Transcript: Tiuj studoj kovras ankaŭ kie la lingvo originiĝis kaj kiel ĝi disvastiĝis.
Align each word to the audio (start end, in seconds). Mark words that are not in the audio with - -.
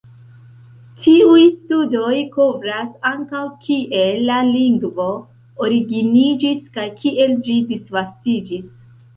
Tiuj 1.01 1.41
studoj 1.57 2.13
kovras 2.37 2.87
ankaŭ 3.11 3.43
kie 3.67 4.01
la 4.31 4.39
lingvo 4.49 5.05
originiĝis 5.69 6.67
kaj 6.79 6.89
kiel 7.03 7.39
ĝi 7.47 7.63
disvastiĝis. 7.75 8.67